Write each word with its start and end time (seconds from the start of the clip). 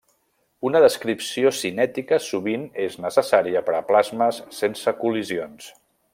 Una 0.69 0.79
descripció 0.83 1.51
cinètica 1.57 2.19
sovint 2.29 2.65
és 2.87 2.97
necessària 3.07 3.63
per 3.69 3.77
a 3.81 3.83
plasmes 3.93 4.41
sense 4.63 4.97
col·lisions. 5.05 5.71